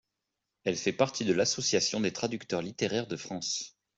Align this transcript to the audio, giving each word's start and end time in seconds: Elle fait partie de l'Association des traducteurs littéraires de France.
Elle 0.63 0.77
fait 0.77 0.93
partie 0.93 1.25
de 1.25 1.33
l'Association 1.33 1.99
des 2.01 2.11
traducteurs 2.11 2.63
littéraires 2.63 3.05
de 3.05 3.15
France. 3.17 3.77